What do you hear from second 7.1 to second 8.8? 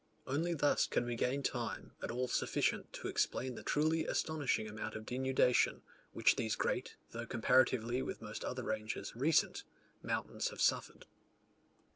though comparatively with most other